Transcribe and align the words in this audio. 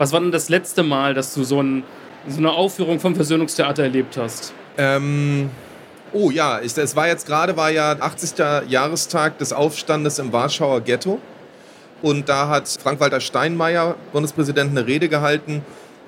Was 0.00 0.12
war 0.12 0.20
denn 0.20 0.32
das 0.32 0.48
letzte 0.48 0.82
Mal, 0.82 1.12
dass 1.12 1.34
du 1.34 1.44
so, 1.44 1.62
ein, 1.62 1.84
so 2.26 2.38
eine 2.38 2.52
Aufführung 2.52 3.00
vom 3.00 3.14
Versöhnungstheater 3.14 3.82
erlebt 3.82 4.16
hast? 4.16 4.54
Ähm, 4.78 5.50
oh 6.14 6.30
ja, 6.30 6.58
ich, 6.62 6.74
es 6.74 6.96
war 6.96 7.06
jetzt 7.06 7.26
gerade, 7.26 7.54
war 7.58 7.70
ja 7.70 7.92
80. 8.00 8.66
Jahrestag 8.66 9.36
des 9.36 9.52
Aufstandes 9.52 10.18
im 10.18 10.32
Warschauer 10.32 10.80
Ghetto. 10.80 11.20
Und 12.00 12.30
da 12.30 12.48
hat 12.48 12.66
Frank-Walter 12.82 13.20
Steinmeier, 13.20 13.94
Bundespräsident, 14.14 14.70
eine 14.70 14.86
Rede 14.86 15.10
gehalten. 15.10 15.62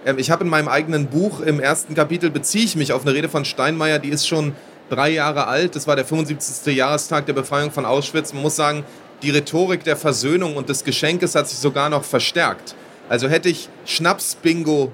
Ähm, 0.07 0.19
ich 0.19 0.31
habe 0.31 0.45
in 0.45 0.49
meinem 0.49 0.69
eigenen 0.69 1.09
Buch 1.09 1.41
im 1.41 1.61
ersten 1.61 1.95
Kapitel 1.95 2.31
beziehe 2.31 2.65
ich 2.65 2.77
mich 2.77 2.95
auf 2.95 3.03
eine 3.03 3.13
Rede 3.13 3.29
von 3.29 3.45
Steinmeier, 3.45 3.99
die 3.99 4.09
ist 4.09 4.27
schon 4.27 4.55
drei 4.89 5.11
Jahre 5.11 5.49
alt. 5.49 5.77
Das 5.77 5.87
war 5.87 5.97
der 5.97 6.07
75. 6.07 6.75
Jahrestag 6.75 7.27
der 7.27 7.35
Befreiung 7.35 7.71
von 7.71 7.85
Auschwitz. 7.85 8.33
Man 8.33 8.41
muss 8.41 8.57
sagen, 8.57 8.85
die 9.21 9.29
Rhetorik 9.29 9.85
der 9.85 9.99
Versöhnung 9.99 10.57
und 10.57 10.71
des 10.71 10.83
Geschenkes 10.83 11.35
hat 11.35 11.47
sich 11.47 11.59
sogar 11.59 11.91
noch 11.91 12.05
verstärkt. 12.05 12.75
Also 13.09 13.29
hätte 13.29 13.49
ich 13.49 13.69
Schnaps-Bingo 13.85 14.93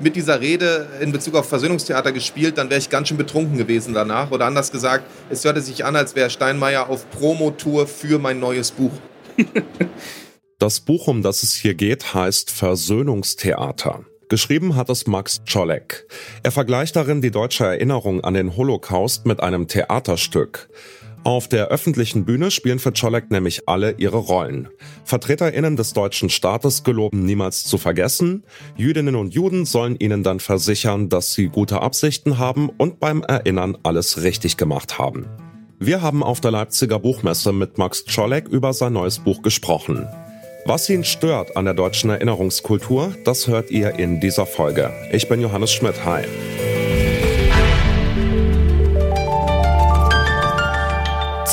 mit 0.00 0.16
dieser 0.16 0.40
Rede 0.40 0.88
in 1.00 1.12
Bezug 1.12 1.36
auf 1.36 1.48
Versöhnungstheater 1.48 2.12
gespielt, 2.12 2.58
dann 2.58 2.68
wäre 2.68 2.80
ich 2.80 2.90
ganz 2.90 3.08
schön 3.08 3.16
betrunken 3.16 3.56
gewesen 3.56 3.94
danach. 3.94 4.30
Oder 4.30 4.46
anders 4.46 4.72
gesagt, 4.72 5.04
es 5.30 5.44
hörte 5.44 5.60
sich 5.60 5.84
an, 5.84 5.96
als 5.96 6.16
wäre 6.16 6.30
Steinmeier 6.30 6.88
auf 6.88 7.08
Promotour 7.10 7.86
für 7.86 8.18
mein 8.18 8.40
neues 8.40 8.70
Buch. 8.70 8.92
Das 10.60 10.80
Buch, 10.80 11.08
um 11.08 11.20
das 11.20 11.42
es 11.42 11.52
hier 11.52 11.74
geht, 11.74 12.14
heißt 12.14 12.50
Versöhnungstheater. 12.50 14.04
Geschrieben 14.28 14.76
hat 14.76 14.88
es 14.88 15.06
Max 15.06 15.42
Czolek. 15.44 16.06
Er 16.42 16.52
vergleicht 16.52 16.96
darin 16.96 17.20
die 17.20 17.32
deutsche 17.32 17.64
Erinnerung 17.64 18.22
an 18.22 18.34
den 18.34 18.56
Holocaust 18.56 19.26
mit 19.26 19.40
einem 19.40 19.66
Theaterstück. 19.68 20.68
Auf 21.24 21.48
der 21.48 21.68
öffentlichen 21.68 22.26
Bühne 22.26 22.50
spielen 22.50 22.78
für 22.78 22.92
Czolek 22.92 23.30
nämlich 23.30 23.66
alle 23.66 23.94
ihre 23.96 24.18
Rollen. 24.18 24.68
VertreterInnen 25.04 25.74
des 25.74 25.94
deutschen 25.94 26.28
Staates 26.28 26.84
geloben 26.84 27.24
niemals 27.24 27.64
zu 27.64 27.78
vergessen. 27.78 28.44
Jüdinnen 28.76 29.16
und 29.16 29.32
Juden 29.32 29.64
sollen 29.64 29.96
ihnen 29.96 30.22
dann 30.22 30.38
versichern, 30.38 31.08
dass 31.08 31.32
sie 31.32 31.48
gute 31.48 31.80
Absichten 31.80 32.38
haben 32.38 32.68
und 32.68 33.00
beim 33.00 33.22
Erinnern 33.22 33.78
alles 33.82 34.22
richtig 34.22 34.58
gemacht 34.58 34.98
haben. 34.98 35.24
Wir 35.78 36.02
haben 36.02 36.22
auf 36.22 36.42
der 36.42 36.50
Leipziger 36.50 36.98
Buchmesse 36.98 37.54
mit 37.54 37.78
Max 37.78 38.04
Czolek 38.04 38.46
über 38.48 38.74
sein 38.74 38.92
neues 38.92 39.18
Buch 39.18 39.40
gesprochen. 39.40 40.06
Was 40.66 40.90
ihn 40.90 41.04
stört 41.04 41.56
an 41.56 41.64
der 41.64 41.74
deutschen 41.74 42.10
Erinnerungskultur, 42.10 43.14
das 43.24 43.48
hört 43.48 43.70
ihr 43.70 43.98
in 43.98 44.20
dieser 44.20 44.44
Folge. 44.44 44.92
Ich 45.10 45.26
bin 45.26 45.40
Johannes 45.40 45.72
Schmidt. 45.72 46.04
Hi. 46.04 46.24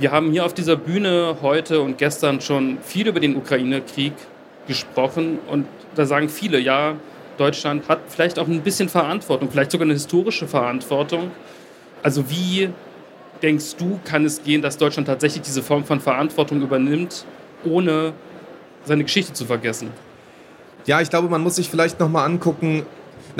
Wir 0.00 0.12
haben 0.12 0.30
hier 0.30 0.46
auf 0.46 0.54
dieser 0.54 0.76
Bühne 0.76 1.36
heute 1.42 1.82
und 1.82 1.98
gestern 1.98 2.40
schon 2.40 2.78
viel 2.82 3.06
über 3.06 3.20
den 3.20 3.36
Ukraine-Krieg 3.36 4.14
gesprochen 4.66 5.38
und 5.46 5.66
da 5.94 6.06
sagen 6.06 6.30
viele, 6.30 6.58
ja, 6.58 6.94
Deutschland 7.36 7.86
hat 7.86 8.00
vielleicht 8.08 8.38
auch 8.38 8.48
ein 8.48 8.62
bisschen 8.62 8.88
Verantwortung, 8.88 9.50
vielleicht 9.50 9.72
sogar 9.72 9.84
eine 9.84 9.92
historische 9.92 10.48
Verantwortung. 10.48 11.30
Also 12.02 12.30
wie 12.30 12.70
denkst 13.42 13.76
du, 13.76 14.00
kann 14.06 14.24
es 14.24 14.42
gehen, 14.42 14.62
dass 14.62 14.78
Deutschland 14.78 15.06
tatsächlich 15.06 15.42
diese 15.42 15.62
Form 15.62 15.84
von 15.84 16.00
Verantwortung 16.00 16.62
übernimmt, 16.62 17.26
ohne 17.66 18.14
seine 18.86 19.04
Geschichte 19.04 19.34
zu 19.34 19.44
vergessen? 19.44 19.90
Ja, 20.86 21.02
ich 21.02 21.10
glaube, 21.10 21.28
man 21.28 21.42
muss 21.42 21.56
sich 21.56 21.68
vielleicht 21.68 22.00
nochmal 22.00 22.24
angucken, 22.24 22.86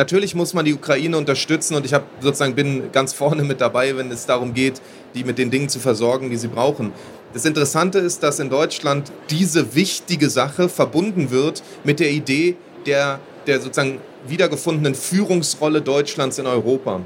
Natürlich 0.01 0.35
muss 0.35 0.55
man 0.55 0.65
die 0.65 0.73
Ukraine 0.73 1.19
unterstützen 1.19 1.75
und 1.75 1.85
ich 1.85 1.93
hab, 1.93 2.05
sozusagen 2.23 2.55
bin 2.55 2.91
ganz 2.91 3.13
vorne 3.13 3.45
mit 3.45 3.61
dabei, 3.61 3.95
wenn 3.99 4.11
es 4.11 4.25
darum 4.25 4.55
geht, 4.55 4.81
die 5.15 5.25
mit 5.25 5.37
den 5.37 5.51
Dingen 5.51 5.69
zu 5.69 5.79
versorgen, 5.79 6.31
die 6.31 6.39
sie 6.39 6.49
brauchen. 6.49 6.95
Das 7.35 7.45
Interessante 7.45 7.99
ist, 7.99 8.23
dass 8.23 8.39
in 8.39 8.49
Deutschland 8.49 9.13
diese 9.29 9.75
wichtige 9.75 10.31
Sache 10.31 10.71
verbunden 10.71 11.31
wird 11.31 11.63
mit 11.85 12.01
der 12.01 12.13
Idee 12.13 12.57
der, 12.87 13.21
der 13.47 13.61
sozusagen 13.61 13.99
wiedergefundenen 14.27 14.95
Führungsrolle 14.95 15.83
Deutschlands 15.83 16.39
in 16.39 16.47
Europa. 16.47 17.03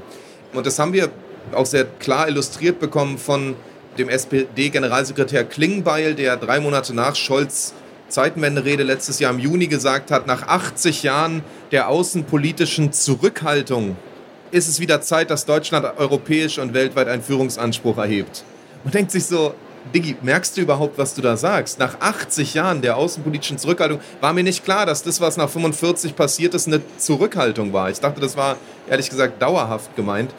Und 0.53 0.65
das 0.65 0.79
haben 0.79 0.93
wir 0.93 1.09
auch 1.51 1.65
sehr 1.65 1.83
klar 1.83 2.29
illustriert 2.29 2.79
bekommen 2.79 3.17
von 3.17 3.57
dem 3.97 4.07
SPD-Generalsekretär 4.07 5.43
Klingbeil, 5.43 6.15
der 6.15 6.37
drei 6.37 6.61
Monate 6.61 6.95
nach 6.95 7.17
Scholz 7.17 7.73
Zeitenwende-Rede 8.09 8.83
letztes 8.83 9.19
Jahr 9.19 9.33
im 9.33 9.39
Juni 9.39 9.67
gesagt 9.67 10.11
hat, 10.11 10.27
nach 10.27 10.47
80 10.47 11.03
Jahren 11.03 11.43
der 11.71 11.89
außenpolitischen 11.89 12.93
Zurückhaltung 12.93 13.95
ist 14.51 14.67
es 14.67 14.79
wieder 14.79 15.01
Zeit, 15.01 15.31
dass 15.31 15.45
Deutschland 15.45 15.85
europäisch 15.97 16.59
und 16.59 16.73
weltweit 16.73 17.07
einen 17.07 17.23
Führungsanspruch 17.23 17.97
erhebt. 17.97 18.43
Man 18.83 18.91
denkt 18.91 19.11
sich 19.11 19.25
so, 19.25 19.55
Diggi, 19.93 20.15
merkst 20.21 20.57
du 20.57 20.61
überhaupt, 20.61 20.97
was 20.97 21.13
du 21.13 21.21
da 21.21 21.37
sagst? 21.37 21.77
Nach 21.79 21.99
80 21.99 22.53
Jahren 22.53 22.81
der 22.81 22.97
außenpolitischen 22.97 23.57
Zurückhaltung 23.57 23.99
war 24.19 24.33
mir 24.33 24.43
nicht 24.43 24.63
klar, 24.63 24.85
dass 24.85 25.03
das, 25.03 25.21
was 25.21 25.37
nach 25.37 25.49
45 25.49 26.15
passiert 26.15 26.53
ist, 26.53 26.67
eine 26.67 26.81
Zurückhaltung 26.97 27.71
war. 27.71 27.89
Ich 27.89 27.99
dachte, 27.99 28.19
das 28.19 28.35
war 28.35 28.57
ehrlich 28.89 29.09
gesagt 29.09 29.41
dauerhaft 29.41 29.95
gemeint. 29.95 30.31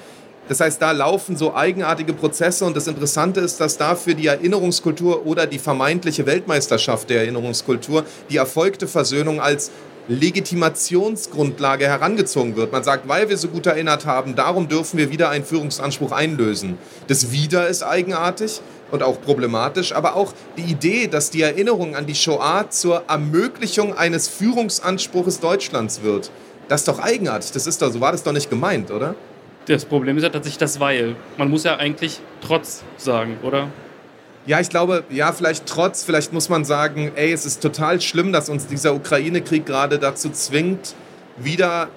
Das 0.48 0.60
heißt, 0.60 0.80
da 0.80 0.92
laufen 0.92 1.36
so 1.36 1.54
eigenartige 1.54 2.12
Prozesse 2.12 2.64
und 2.64 2.76
das 2.76 2.86
Interessante 2.86 3.40
ist, 3.40 3.60
dass 3.60 3.78
dafür 3.78 4.14
die 4.14 4.28
Erinnerungskultur 4.28 5.26
oder 5.26 5.46
die 5.46 5.58
vermeintliche 5.58 6.24
Weltmeisterschaft 6.26 7.10
der 7.10 7.22
Erinnerungskultur 7.22 8.04
die 8.30 8.36
erfolgte 8.36 8.86
Versöhnung 8.86 9.40
als 9.40 9.72
Legitimationsgrundlage 10.08 11.86
herangezogen 11.86 12.54
wird. 12.54 12.70
Man 12.70 12.84
sagt, 12.84 13.08
weil 13.08 13.28
wir 13.28 13.36
so 13.36 13.48
gut 13.48 13.66
erinnert 13.66 14.06
haben, 14.06 14.36
darum 14.36 14.68
dürfen 14.68 14.98
wir 14.98 15.10
wieder 15.10 15.30
einen 15.30 15.44
Führungsanspruch 15.44 16.12
einlösen. 16.12 16.78
Das 17.08 17.32
Wieder 17.32 17.66
ist 17.66 17.82
eigenartig 17.82 18.60
und 18.92 19.02
auch 19.02 19.20
problematisch, 19.20 19.92
aber 19.92 20.14
auch 20.14 20.32
die 20.56 20.70
Idee, 20.70 21.08
dass 21.08 21.30
die 21.30 21.42
Erinnerung 21.42 21.96
an 21.96 22.06
die 22.06 22.14
Shoah 22.14 22.70
zur 22.70 23.02
Ermöglichung 23.08 23.96
eines 23.96 24.28
Führungsanspruches 24.28 25.40
Deutschlands 25.40 26.02
wird. 26.02 26.30
Das 26.68 26.82
ist 26.82 26.88
doch 26.88 27.00
eigenartig. 27.00 27.50
Das 27.50 27.66
ist 27.66 27.82
doch, 27.82 27.90
so 27.90 28.00
war 28.00 28.12
das 28.12 28.22
doch 28.22 28.32
nicht 28.32 28.48
gemeint, 28.48 28.92
oder? 28.92 29.16
Das 29.66 29.84
Problem 29.84 30.16
ist 30.16 30.22
ja 30.22 30.28
tatsächlich 30.28 30.58
das 30.58 30.78
Weil. 30.78 31.16
Man 31.36 31.50
muss 31.50 31.64
ja 31.64 31.76
eigentlich 31.76 32.20
trotz 32.40 32.84
sagen, 32.96 33.38
oder? 33.42 33.68
Ja, 34.46 34.60
ich 34.60 34.68
glaube, 34.68 35.02
ja, 35.10 35.32
vielleicht 35.32 35.66
trotz, 35.66 36.04
vielleicht 36.04 36.32
muss 36.32 36.48
man 36.48 36.64
sagen, 36.64 37.10
ey, 37.16 37.32
es 37.32 37.44
ist 37.44 37.60
total 37.60 38.00
schlimm, 38.00 38.32
dass 38.32 38.48
uns 38.48 38.68
dieser 38.68 38.94
Ukraine-Krieg 38.94 39.66
gerade 39.66 39.98
dazu 39.98 40.30
zwingt, 40.30 40.94
wieder 41.36 41.88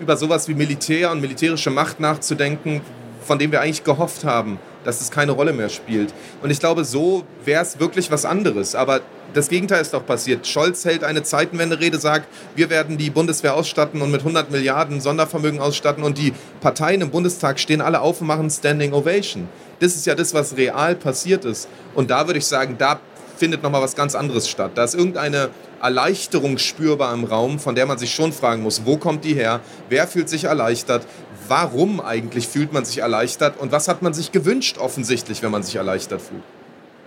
über 0.00 0.16
sowas 0.16 0.46
wie 0.46 0.54
Militär 0.54 1.10
und 1.10 1.20
militärische 1.20 1.70
Macht 1.70 1.98
nachzudenken, 1.98 2.82
von 3.20 3.38
dem 3.40 3.50
wir 3.50 3.60
eigentlich 3.60 3.82
gehofft 3.82 4.24
haben, 4.24 4.60
dass 4.84 5.00
es 5.00 5.10
keine 5.10 5.32
Rolle 5.32 5.52
mehr 5.52 5.68
spielt. 5.68 6.12
Und 6.42 6.50
ich 6.50 6.60
glaube, 6.60 6.84
so 6.84 7.24
wäre 7.44 7.62
es 7.62 7.78
wirklich 7.80 8.10
was 8.10 8.24
anderes. 8.24 8.74
Aber 8.74 9.00
das 9.34 9.48
Gegenteil 9.48 9.82
ist 9.82 9.92
doch 9.92 10.06
passiert. 10.06 10.46
Scholz 10.46 10.84
hält 10.84 11.04
eine 11.04 11.22
Zeitenwende-Rede, 11.22 11.98
sagt, 11.98 12.28
wir 12.54 12.70
werden 12.70 12.96
die 12.96 13.10
Bundeswehr 13.10 13.54
ausstatten 13.54 14.00
und 14.00 14.10
mit 14.10 14.20
100 14.20 14.50
Milliarden 14.50 15.00
Sondervermögen 15.00 15.60
ausstatten 15.60 16.02
und 16.02 16.18
die 16.18 16.32
Parteien 16.60 17.02
im 17.02 17.10
Bundestag 17.10 17.60
stehen 17.60 17.80
alle 17.80 18.00
auf 18.00 18.20
und 18.20 18.26
machen 18.26 18.48
Standing 18.50 18.92
Ovation. 18.92 19.48
Das 19.80 19.94
ist 19.94 20.06
ja 20.06 20.14
das, 20.14 20.34
was 20.34 20.56
real 20.56 20.94
passiert 20.94 21.44
ist. 21.44 21.68
Und 21.94 22.10
da 22.10 22.26
würde 22.26 22.38
ich 22.38 22.46
sagen, 22.46 22.76
da 22.78 23.00
findet 23.36 23.62
nochmal 23.62 23.82
was 23.82 23.94
ganz 23.94 24.14
anderes 24.14 24.48
statt. 24.48 24.72
Da 24.74 24.84
ist 24.84 24.94
irgendeine 24.94 25.50
Erleichterung 25.80 26.58
spürbar 26.58 27.14
im 27.14 27.24
Raum, 27.24 27.58
von 27.58 27.74
der 27.74 27.86
man 27.86 27.98
sich 27.98 28.12
schon 28.12 28.32
fragen 28.32 28.62
muss, 28.62 28.84
wo 28.84 28.96
kommt 28.96 29.24
die 29.24 29.34
her? 29.34 29.60
Wer 29.88 30.08
fühlt 30.08 30.28
sich 30.28 30.44
erleichtert? 30.44 31.06
Warum 31.48 32.00
eigentlich 32.00 32.46
fühlt 32.46 32.72
man 32.72 32.84
sich 32.84 32.98
erleichtert? 32.98 33.58
Und 33.58 33.72
was 33.72 33.88
hat 33.88 34.02
man 34.02 34.12
sich 34.12 34.32
gewünscht 34.32 34.78
offensichtlich, 34.78 35.42
wenn 35.42 35.50
man 35.50 35.62
sich 35.62 35.76
erleichtert 35.76 36.20
fühlt? 36.20 36.42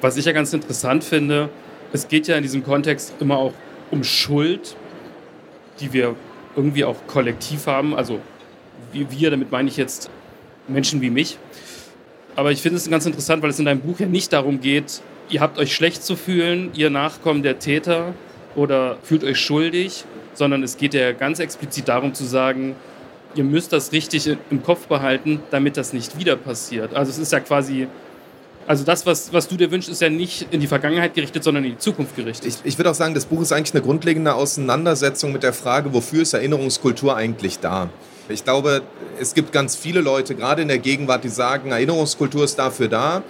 Was 0.01 0.17
ich 0.17 0.25
ja 0.25 0.31
ganz 0.31 0.51
interessant 0.51 1.03
finde, 1.03 1.49
es 1.93 2.07
geht 2.07 2.27
ja 2.27 2.35
in 2.35 2.43
diesem 2.43 2.63
Kontext 2.63 3.13
immer 3.19 3.37
auch 3.37 3.53
um 3.91 4.03
Schuld, 4.03 4.75
die 5.79 5.93
wir 5.93 6.15
irgendwie 6.55 6.85
auch 6.85 6.95
kollektiv 7.07 7.67
haben. 7.67 7.95
Also 7.95 8.19
wir, 8.91 9.29
damit 9.29 9.51
meine 9.51 9.69
ich 9.69 9.77
jetzt 9.77 10.09
Menschen 10.67 11.01
wie 11.01 11.09
mich. 11.09 11.37
Aber 12.35 12.51
ich 12.51 12.61
finde 12.61 12.77
es 12.77 12.89
ganz 12.89 13.05
interessant, 13.05 13.43
weil 13.43 13.49
es 13.49 13.59
in 13.59 13.65
deinem 13.65 13.81
Buch 13.81 13.99
ja 13.99 14.07
nicht 14.07 14.33
darum 14.33 14.61
geht, 14.61 15.01
ihr 15.29 15.41
habt 15.41 15.57
euch 15.57 15.73
schlecht 15.73 16.03
zu 16.03 16.15
fühlen, 16.15 16.71
ihr 16.73 16.89
Nachkommen 16.89 17.43
der 17.43 17.59
Täter 17.59 18.13
oder 18.55 18.97
fühlt 19.03 19.23
euch 19.23 19.39
schuldig, 19.39 20.05
sondern 20.33 20.63
es 20.63 20.77
geht 20.77 20.93
ja 20.93 21.11
ganz 21.11 21.39
explizit 21.39 21.87
darum 21.87 22.13
zu 22.13 22.23
sagen, 22.23 22.75
ihr 23.35 23.43
müsst 23.43 23.73
das 23.73 23.91
richtig 23.91 24.29
im 24.49 24.63
Kopf 24.63 24.87
behalten, 24.87 25.41
damit 25.51 25.77
das 25.77 25.93
nicht 25.93 26.17
wieder 26.17 26.35
passiert. 26.35 26.93
Also 26.93 27.11
es 27.11 27.17
ist 27.17 27.31
ja 27.31 27.39
quasi, 27.39 27.87
also 28.67 28.83
das, 28.83 29.05
was, 29.05 29.33
was 29.33 29.47
du 29.47 29.57
dir 29.57 29.71
wünschst, 29.71 29.89
ist 29.89 30.01
ja 30.01 30.09
nicht 30.09 30.47
in 30.51 30.59
die 30.59 30.67
Vergangenheit 30.67 31.13
gerichtet, 31.13 31.43
sondern 31.43 31.63
in 31.63 31.71
die 31.71 31.77
Zukunft 31.77 32.15
gerichtet. 32.15 32.47
Ich, 32.47 32.55
ich 32.63 32.77
würde 32.77 32.91
auch 32.91 32.95
sagen, 32.95 33.13
das 33.13 33.25
Buch 33.25 33.41
ist 33.41 33.51
eigentlich 33.51 33.73
eine 33.73 33.83
grundlegende 33.83 34.33
Auseinandersetzung 34.35 35.31
mit 35.31 35.43
der 35.43 35.53
Frage, 35.53 35.93
wofür 35.93 36.21
ist 36.21 36.33
Erinnerungskultur 36.33 37.15
eigentlich 37.15 37.59
da? 37.59 37.89
Ich 38.29 38.43
glaube, 38.43 38.81
es 39.19 39.33
gibt 39.33 39.51
ganz 39.51 39.75
viele 39.75 40.01
Leute, 40.01 40.35
gerade 40.35 40.61
in 40.61 40.67
der 40.67 40.77
Gegenwart, 40.77 41.23
die 41.23 41.29
sagen, 41.29 41.71
Erinnerungskultur 41.71 42.43
ist 42.43 42.57
dafür 42.59 42.87
da, 42.87 43.23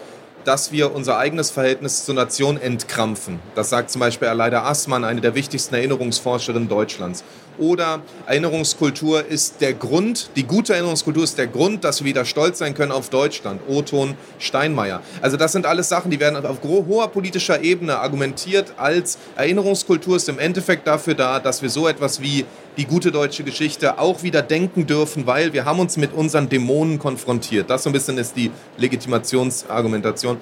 dass 0.45 0.71
wir 0.71 0.93
unser 0.93 1.17
eigenes 1.17 1.51
Verhältnis 1.51 2.05
zur 2.05 2.15
Nation 2.15 2.59
entkrampfen. 2.59 3.39
Das 3.55 3.69
sagt 3.69 3.91
zum 3.91 3.99
Beispiel 3.99 4.27
Aleida 4.27 4.63
Assmann, 4.63 5.03
eine 5.03 5.21
der 5.21 5.35
wichtigsten 5.35 5.75
Erinnerungsforscherinnen 5.75 6.69
Deutschlands. 6.69 7.23
Oder 7.57 8.01
Erinnerungskultur 8.25 9.25
ist 9.25 9.61
der 9.61 9.73
Grund, 9.73 10.31
die 10.35 10.43
gute 10.43 10.73
Erinnerungskultur 10.73 11.23
ist 11.23 11.37
der 11.37 11.47
Grund, 11.47 11.83
dass 11.83 11.99
wir 11.99 12.05
wieder 12.05 12.25
stolz 12.25 12.59
sein 12.59 12.73
können 12.73 12.91
auf 12.91 13.09
Deutschland. 13.09 13.61
Oton 13.67 14.15
Steinmeier. 14.39 15.01
Also 15.21 15.37
das 15.37 15.51
sind 15.51 15.65
alles 15.65 15.89
Sachen, 15.89 16.09
die 16.09 16.19
werden 16.19 16.43
auf 16.45 16.63
hoher 16.63 17.09
politischer 17.09 17.61
Ebene 17.61 17.99
argumentiert 17.99 18.73
als 18.77 19.17
Erinnerungskultur 19.35 20.15
ist 20.15 20.29
im 20.29 20.39
Endeffekt 20.39 20.87
dafür 20.87 21.13
da, 21.13 21.39
dass 21.39 21.61
wir 21.61 21.69
so 21.69 21.87
etwas 21.87 22.21
wie 22.21 22.45
die 22.77 22.85
gute 22.85 23.11
deutsche 23.11 23.43
Geschichte 23.43 23.99
auch 23.99 24.23
wieder 24.23 24.41
denken 24.41 24.87
dürfen, 24.87 25.27
weil 25.27 25.53
wir 25.53 25.65
haben 25.65 25.79
uns 25.79 25.97
mit 25.97 26.13
unseren 26.13 26.49
Dämonen 26.49 26.99
konfrontiert. 26.99 27.69
Das 27.69 27.83
so 27.83 27.89
ein 27.89 27.93
bisschen 27.93 28.17
ist 28.17 28.35
die 28.35 28.51
Legitimationsargumentation. 28.77 30.37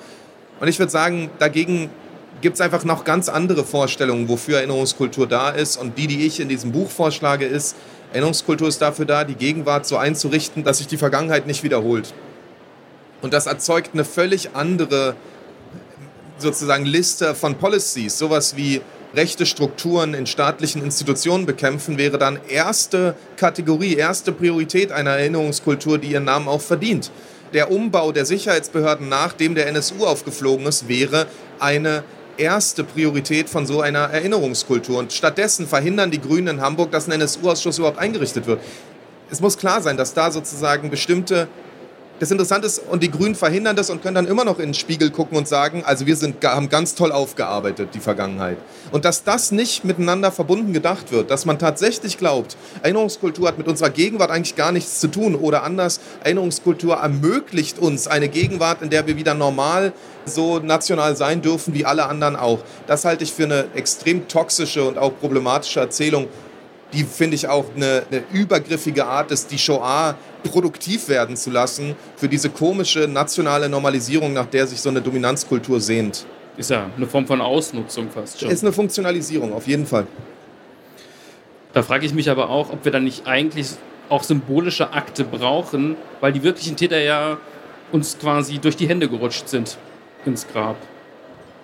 Und 0.60 0.68
ich 0.68 0.78
würde 0.78 0.92
sagen, 0.92 1.30
dagegen 1.40 1.90
gibt 2.42 2.56
es 2.56 2.62
einfach 2.62 2.84
noch 2.84 3.04
ganz 3.04 3.30
andere 3.30 3.64
Vorstellungen, 3.64 4.30
wofür 4.30 4.58
Erinnerungskultur 4.58 5.28
da 5.28 5.50
ist. 5.50 5.78
Und 5.78 5.98
die, 5.98 6.08
die 6.08 6.26
ich 6.26 6.40
in 6.40 6.50
diesem 6.50 6.72
Buch 6.72 6.90
vorschlage, 6.90 7.46
ist, 7.46 7.76
Erinnerungskultur 8.12 8.68
ist 8.68 8.82
dafür 8.82 9.06
da, 9.06 9.24
die 9.24 9.36
Gegenwart 9.36 9.86
so 9.86 9.98
einzurichten, 9.98 10.64
dass 10.64 10.80
sich 10.80 10.88
die 10.88 10.98
Vergangenheit 10.98 11.48
nicht 11.48 11.64
wiederholt. 11.64 12.14
Und 13.22 13.34
das 13.34 13.48
erzeugt 13.48 13.92
eine 13.94 14.06
völlig 14.06 14.56
andere 14.56 15.16
sozusagen 16.38 16.86
Liste 16.86 17.36
von 17.36 17.56
Policies, 17.56 18.18
sowas 18.18 18.56
wie 18.56 18.82
rechte 19.16 19.46
Strukturen 19.46 20.14
in 20.14 20.28
staatlichen 20.28 20.84
Institutionen 20.84 21.46
bekämpfen, 21.46 21.98
wäre 21.98 22.18
dann 22.18 22.40
erste 22.48 23.16
Kategorie, 23.38 23.96
erste 23.96 24.32
Priorität 24.32 24.92
einer 24.92 25.12
Erinnerungskultur, 25.12 25.98
die 25.98 26.12
ihren 26.12 26.26
Namen 26.26 26.48
auch 26.48 26.62
verdient. 26.62 27.12
Der 27.54 27.72
Umbau 27.72 28.12
der 28.12 28.26
Sicherheitsbehörden, 28.26 29.10
nachdem 29.10 29.56
der 29.56 29.68
NSU 29.68 30.06
aufgeflogen 30.06 30.68
ist, 30.68 30.88
wäre 30.88 31.26
eine 31.60 32.04
erste 32.38 32.84
Priorität 32.84 33.50
von 33.50 33.66
so 33.66 33.82
einer 33.82 34.00
Erinnerungskultur. 34.00 35.00
Und 35.00 35.12
stattdessen 35.12 35.68
verhindern 35.68 36.12
die 36.12 36.22
Grünen 36.22 36.48
in 36.48 36.62
Hamburg, 36.62 36.92
dass 36.92 37.08
ein 37.08 37.14
NSU-Ausschuss 37.14 37.80
überhaupt 37.80 37.98
eingerichtet 37.98 38.46
wird. 38.46 38.62
Es 39.32 39.42
muss 39.42 39.58
klar 39.58 39.82
sein, 39.82 39.98
dass 39.98 40.14
da 40.14 40.32
sozusagen 40.32 40.90
bestimmte 40.90 41.48
das 42.20 42.32
Interessante 42.32 42.68
ist, 42.68 42.80
und 42.80 43.02
die 43.02 43.10
Grünen 43.10 43.36
verhindern 43.36 43.76
das 43.76 43.90
und 43.90 44.02
können 44.02 44.16
dann 44.16 44.28
immer 44.28 44.44
noch 44.44 44.60
in 44.60 44.70
den 44.70 44.74
Spiegel 44.74 45.10
gucken 45.10 45.38
und 45.38 45.48
sagen, 45.48 45.84
also 45.86 46.06
wir 46.06 46.16
sind, 46.16 46.44
haben 46.44 46.70
ganz 46.70 46.96
toll 46.96 47.12
aufgearbeitet, 47.12 47.90
die 47.94 48.00
Vergangenheit. 48.00 48.58
Und 48.92 49.06
dass 49.06 49.24
das 49.24 49.52
nicht 49.52 49.86
miteinander 49.86 50.32
verbunden 50.32 50.74
gedacht 50.74 51.12
wird, 51.12 51.32
dass 51.32 51.46
man 51.46 51.60
tatsächlich 51.60 52.18
glaubt, 52.18 52.58
Erinnerungskultur 52.82 53.48
hat 53.48 53.58
mit 53.58 53.68
unserer 53.68 53.90
Gegenwart 53.90 54.32
eigentlich 54.32 54.56
gar 54.56 54.72
nichts 54.72 55.00
zu 55.00 55.08
tun 55.08 55.36
oder 55.36 55.64
anders, 55.64 56.02
Erinnerungskultur 56.24 56.96
ermöglicht 56.96 57.80
uns 57.80 58.08
eine 58.08 58.28
Gegenwart, 58.28 58.82
in 58.82 58.90
der 58.90 59.08
wir 59.08 59.16
wieder 59.16 59.34
normal 59.34 59.94
so 60.26 60.60
national 60.60 61.16
sein 61.16 61.42
dürfen 61.42 61.74
wie 61.74 61.86
alle 61.86 62.06
anderen 62.06 62.36
auch. 62.36 62.60
Das 62.88 63.06
halte 63.06 63.24
ich 63.24 63.34
für 63.34 63.46
eine 63.46 63.66
extrem 63.76 64.28
toxische 64.28 64.84
und 64.84 64.98
auch 64.98 65.18
problematische 65.20 65.80
Erzählung, 65.80 66.28
die 66.94 67.04
finde 67.04 67.36
ich 67.36 67.48
auch 67.48 67.66
eine, 67.76 68.04
eine, 68.10 68.24
übergriffige 68.32 69.06
Art 69.06 69.32
ist, 69.32 69.52
die 69.52 69.58
Shoah 69.58 70.16
produktiv 70.44 71.08
werden 71.08 71.36
zu 71.36 71.52
lassen 71.52 71.96
für 72.16 72.28
diese 72.28 72.50
komische 72.50 73.08
nationale 73.08 73.70
Normalisierung, 73.70 74.34
nach 74.34 74.48
der 74.48 74.66
sich 74.68 74.82
so 74.82 74.90
eine 74.90 75.02
Dominanzkultur 75.02 75.80
sehnt. 75.80 76.26
Ist 76.58 76.72
ja 76.72 76.90
eine 76.96 77.08
Form 77.08 77.28
von 77.28 77.42
Ausnutzung 77.42 78.10
fast 78.10 78.40
schon. 78.40 78.50
Ist 78.50 78.64
eine 78.64 78.74
Funktionalisierung, 78.74 79.54
auf 79.54 79.68
jeden 79.68 79.86
Fall. 79.86 80.08
Da 81.74 81.84
frage 81.84 82.06
ich 82.06 82.14
mich 82.14 82.30
aber 82.30 82.50
auch, 82.50 82.72
ob 82.72 82.84
wir 82.84 82.92
dann 82.92 83.04
nicht 83.04 83.28
eigentlich 83.28 83.68
auch 84.10 84.24
symbolische 84.24 84.92
Akte 84.92 85.24
brauchen, 85.24 85.96
weil 86.20 86.34
die 86.34 86.44
wirklichen 86.44 86.76
Täter 86.76 87.00
ja 87.00 87.38
uns 87.92 88.18
quasi 88.18 88.58
durch 88.58 88.76
die 88.76 88.90
Hände 88.90 89.08
gerutscht 89.08 89.48
sind 89.48 89.78
ins 90.26 90.48
Grab. 90.48 90.78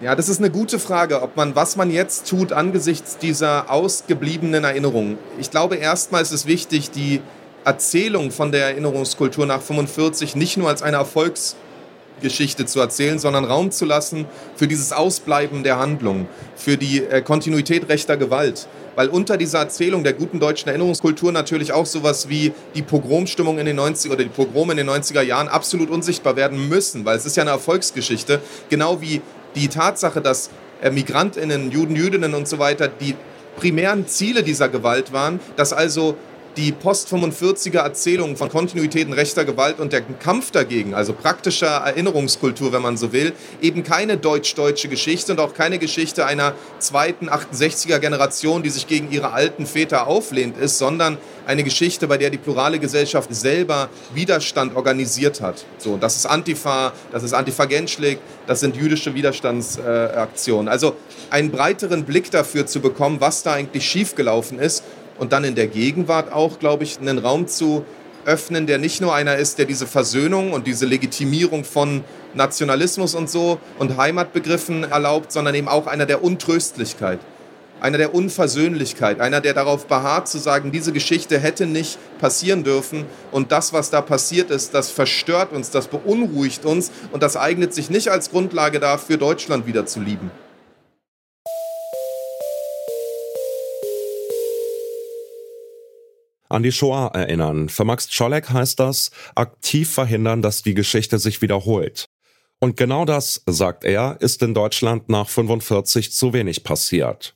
Ja, 0.02 0.14
das 0.14 0.28
ist 0.28 0.40
eine 0.40 0.50
gute 0.50 0.78
Frage, 0.78 1.22
ob 1.22 1.38
man, 1.38 1.56
was 1.56 1.78
man 1.78 1.90
jetzt 1.90 2.30
tut 2.30 2.52
angesichts 2.52 3.18
dieser 3.18 3.72
ausgebliebenen 3.72 4.66
Erinnerungen. 4.66 5.18
Ich 5.40 5.52
glaube, 5.52 5.78
erstmal 5.78 6.22
ist 6.22 6.34
es 6.34 6.46
wichtig, 6.46 6.92
die 6.92 7.22
Erzählung 7.64 8.32
von 8.32 8.52
der 8.52 8.66
Erinnerungskultur 8.66 9.46
nach 9.46 9.62
45 9.62 10.36
nicht 10.36 10.58
nur 10.58 10.68
als 10.68 10.84
eine 10.84 10.98
Erfolgsgeschichte 10.98 12.66
zu 12.66 12.82
erzählen, 12.82 13.20
sondern 13.20 13.46
Raum 13.46 13.72
zu 13.72 13.86
lassen 13.86 14.26
für 14.58 14.68
dieses 14.68 14.92
Ausbleiben 14.92 15.64
der 15.64 15.80
Handlung, 15.80 16.28
für 16.58 16.76
die 16.76 17.02
äh, 17.02 17.22
Kontinuität 17.22 17.88
rechter 17.88 18.18
Gewalt. 18.18 18.68
Weil 18.96 19.08
unter 19.08 19.38
dieser 19.38 19.60
Erzählung 19.60 20.04
der 20.04 20.14
guten 20.14 20.42
deutschen 20.42 20.68
Erinnerungskultur 20.68 21.32
natürlich 21.32 21.72
auch 21.72 21.86
sowas 21.86 22.28
wie 22.28 22.52
die 22.76 22.82
Pogromstimmung 22.82 23.60
in 23.60 23.66
den 23.66 23.80
90er 23.80 24.12
oder 24.12 24.24
die 24.24 24.30
Pogrome 24.30 24.74
in 24.74 24.78
den 24.78 24.90
90er 24.90 25.22
Jahren 25.22 25.48
absolut 25.48 25.90
unsichtbar 25.90 26.36
werden 26.36 26.68
müssen, 26.68 27.06
weil 27.06 27.18
es 27.18 27.26
ist 27.26 27.38
ja 27.38 27.44
eine 27.44 27.52
Erfolgsgeschichte, 27.52 28.42
genau 28.70 29.00
wie 29.00 29.22
die 29.56 29.68
Tatsache, 29.68 30.22
dass 30.22 30.50
äh, 30.82 30.92
Migrantinnen, 30.92 31.72
Juden, 31.72 31.96
Jüdinnen 31.96 32.34
und 32.34 32.48
so 32.48 32.60
weiter 32.60 32.88
die 32.88 33.16
primären 33.58 34.08
Ziele 34.08 34.44
dieser 34.44 34.70
Gewalt 34.70 35.14
waren, 35.14 35.40
dass 35.56 35.74
also 35.74 36.18
die 36.58 36.72
Post-45er 36.72 37.80
Erzählung 37.80 38.38
von 38.38 38.50
Kontinuitäten 38.50 39.14
rechter 39.14 39.44
Gewalt 39.44 39.80
und 39.80 39.92
der 39.92 40.02
Kampf 40.02 40.52
dagegen, 40.52 40.94
also 40.94 41.14
praktischer 41.14 41.68
Erinnerungskultur, 41.68 42.72
wenn 42.72 42.82
man 42.82 42.98
so 42.98 43.12
will, 43.12 43.34
eben 43.62 43.84
keine 43.84 44.18
deutsch-deutsche 44.18 44.88
Geschichte 44.88 45.34
und 45.34 45.40
auch 45.40 45.54
keine 45.54 45.80
Geschichte 45.80 46.26
einer 46.26 46.54
zweiten 46.80 47.30
68er 47.30 48.00
Generation, 48.00 48.64
die 48.64 48.70
sich 48.70 48.88
gegen 48.88 49.12
ihre 49.12 49.34
alten 49.34 49.66
Väter 49.66 50.08
auflehnt 50.08 50.58
ist, 50.58 50.78
sondern 50.78 51.18
eine 51.46 51.64
Geschichte, 51.64 52.08
bei 52.08 52.18
der 52.18 52.30
die 52.30 52.38
plurale 52.38 52.80
Gesellschaft 52.80 53.34
selber 53.34 53.90
Widerstand 54.14 54.76
organisiert 54.76 55.42
hat. 55.42 55.66
So, 55.78 55.98
das 55.98 56.16
ist 56.16 56.26
Antifa, 56.26 56.94
das 57.12 57.24
ist 57.24 57.34
Antifa 57.34 57.66
Genschlik, 57.66 58.20
das 58.48 58.62
sind 58.62 58.76
jüdische 58.76 59.14
Widerstandsaktionen. 59.14 60.68
Äh, 60.68 60.72
also 60.72 60.96
einen 61.30 61.52
breiteren 61.52 62.06
Blick 62.06 62.32
dafür 62.32 62.66
zu 62.66 62.80
bekommen, 62.80 63.20
was 63.20 63.44
da 63.44 63.54
eigentlich 63.54 63.88
schiefgelaufen 63.88 64.60
ist 64.60 64.84
und 65.18 65.34
dann 65.34 65.44
in 65.44 65.56
der 65.56 65.68
Gegenwart 65.68 66.32
auch, 66.32 66.60
glaube 66.60 66.84
ich, 66.84 67.00
einen 67.00 67.18
Raum 67.18 67.48
zu 67.48 67.86
öffnen, 68.26 68.68
der 68.68 68.78
nicht 68.78 69.02
nur 69.02 69.14
einer 69.14 69.38
ist, 69.38 69.60
der 69.60 69.66
diese 69.66 69.88
Versöhnung 69.88 70.52
und 70.54 70.68
diese 70.68 70.86
Legitimierung 70.86 71.64
von 71.64 72.04
Nationalismus 72.34 73.16
und 73.16 73.30
so 73.30 73.60
und 73.80 73.98
Heimatbegriffen 73.98 74.84
erlaubt, 74.84 75.32
sondern 75.32 75.56
eben 75.56 75.68
auch 75.68 75.88
einer 75.88 76.06
der 76.06 76.24
Untröstlichkeit, 76.24 77.20
einer 77.80 77.98
der 77.98 78.16
Unversöhnlichkeit, 78.16 79.20
einer, 79.20 79.42
der 79.42 79.54
darauf 79.54 79.86
beharrt 79.86 80.28
zu 80.28 80.38
sagen, 80.38 80.72
diese 80.72 80.92
Geschichte 80.92 81.40
hätte 81.40 81.66
nicht 81.66 81.98
passieren 82.20 82.64
dürfen 82.64 83.06
und 83.32 83.52
das, 83.52 83.74
was 83.74 83.90
da 83.92 84.02
passiert 84.02 84.50
ist, 84.50 84.74
das 84.74 84.90
verstört 84.90 85.52
uns, 85.54 85.70
das 85.70 85.88
beunruhigt 85.88 86.66
uns 86.66 86.92
und 87.12 87.22
das 87.22 87.38
eignet 87.38 87.74
sich 87.74 87.90
nicht 87.90 88.10
als 88.10 88.32
Grundlage 88.32 88.80
dafür, 88.80 89.18
Deutschland 89.18 89.68
wieder 89.68 89.86
zu 89.86 90.00
lieben. 90.00 90.32
An 96.56 96.64
die 96.64 96.72
Shoah 96.72 97.12
erinnern. 97.14 97.68
Für 97.68 97.84
Max 97.84 98.08
Czolek 98.08 98.50
heißt 98.50 98.80
das, 98.80 99.12
aktiv 99.36 99.90
verhindern, 99.90 100.42
dass 100.42 100.64
die 100.64 100.74
Geschichte 100.74 101.20
sich 101.20 101.42
wiederholt. 101.42 102.06
Und 102.62 102.78
genau 102.78 103.04
das, 103.04 103.44
sagt 103.46 103.84
er, 103.84 104.16
ist 104.22 104.42
in 104.42 104.54
Deutschland 104.54 105.10
nach 105.10 105.28
45 105.28 106.14
zu 106.14 106.32
wenig 106.32 106.64
passiert. 106.64 107.36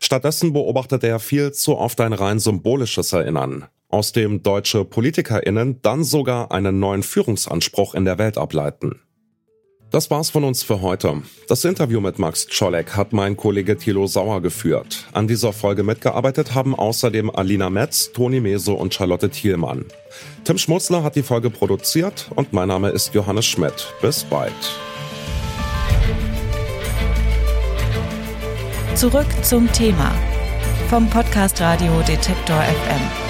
Stattdessen 0.00 0.52
beobachtet 0.52 1.04
er 1.04 1.20
viel 1.20 1.52
zu 1.52 1.78
oft 1.78 2.00
ein 2.00 2.12
rein 2.12 2.40
symbolisches 2.40 3.12
Erinnern, 3.12 3.66
aus 3.90 4.10
dem 4.10 4.42
deutsche 4.42 4.84
PolitikerInnen 4.84 5.80
dann 5.82 6.02
sogar 6.02 6.50
einen 6.50 6.80
neuen 6.80 7.04
Führungsanspruch 7.04 7.94
in 7.94 8.04
der 8.04 8.18
Welt 8.18 8.38
ableiten. 8.38 9.00
Das 9.90 10.10
war's 10.10 10.28
von 10.28 10.44
uns 10.44 10.62
für 10.62 10.82
heute. 10.82 11.22
Das 11.48 11.64
Interview 11.64 12.00
mit 12.00 12.18
Max 12.18 12.46
Czolek 12.46 12.94
hat 12.94 13.14
mein 13.14 13.38
Kollege 13.38 13.78
Thilo 13.78 14.06
Sauer 14.06 14.42
geführt. 14.42 15.06
An 15.12 15.26
dieser 15.26 15.54
Folge 15.54 15.82
mitgearbeitet 15.82 16.54
haben 16.54 16.74
außerdem 16.74 17.30
Alina 17.30 17.70
Metz, 17.70 18.12
Toni 18.12 18.40
Meso 18.40 18.74
und 18.74 18.92
Charlotte 18.92 19.30
Thielmann. 19.30 19.86
Tim 20.44 20.58
Schmutzler 20.58 21.02
hat 21.02 21.16
die 21.16 21.22
Folge 21.22 21.48
produziert 21.48 22.30
und 22.34 22.52
mein 22.52 22.68
Name 22.68 22.90
ist 22.90 23.14
Johannes 23.14 23.46
Schmidt. 23.46 23.94
Bis 24.02 24.24
bald. 24.24 24.52
Zurück 28.94 29.28
zum 29.42 29.72
Thema 29.72 30.14
vom 30.90 31.08
Podcast 31.08 31.62
Radio 31.62 32.02
Detektor 32.02 32.60
FM. 32.60 33.27